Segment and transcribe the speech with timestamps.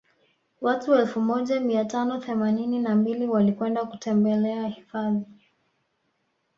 [0.61, 5.25] Watu elfu moja mia tano themanini na mbili walikwenda kutembela hifadhi